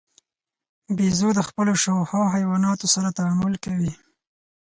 بیزو 0.95 1.29
د 1.37 1.41
خپلو 1.47 1.71
شاوخوا 1.83 2.23
حیواناتو 2.35 2.85
سره 2.93 3.15
تعامل 3.17 3.53
کوي. 3.65 3.93